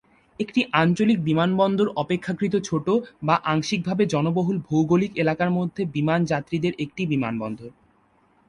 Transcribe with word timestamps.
একটি 0.39 0.61
আঞ্চলিক 0.73 1.19
বিমানবন্দর 1.23 1.87
অপেক্ষাকৃত 1.95 2.55
ছোটো 2.63 2.93
বা 3.23 3.35
আংশিকভাবে 3.45 4.03
জনবহুল 4.05 4.57
ভৌগোলিক 4.67 5.11
এলাকার 5.17 5.49
মধ্যে 5.51 5.81
বিমান 5.95 6.19
যাত্রীদের 6.25 6.73
একটি 6.79 7.01
বিমানবন্দর। 7.05 7.69